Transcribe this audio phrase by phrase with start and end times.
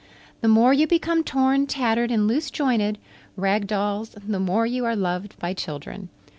[0.41, 2.97] The more you become torn, tattered and loose jointed,
[3.37, 6.09] Rag Dolls, the more you are loved by children.